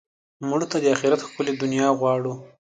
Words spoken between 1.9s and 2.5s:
غواړو